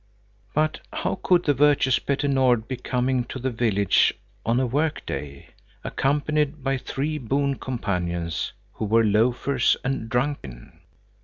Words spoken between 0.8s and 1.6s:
how could the